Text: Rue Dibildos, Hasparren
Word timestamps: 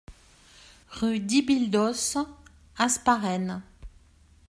Rue 0.89 1.19
Dibildos, 1.19 2.17
Hasparren 2.75 3.61